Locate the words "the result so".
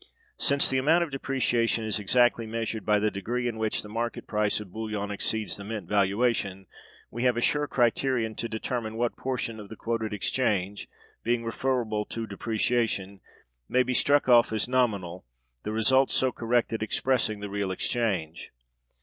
15.61-16.31